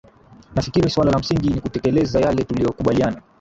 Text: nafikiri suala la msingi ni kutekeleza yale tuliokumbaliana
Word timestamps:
nafikiri 0.55 0.89
suala 0.89 1.11
la 1.11 1.19
msingi 1.19 1.49
ni 1.49 1.61
kutekeleza 1.61 2.19
yale 2.19 2.43
tuliokumbaliana 2.43 3.21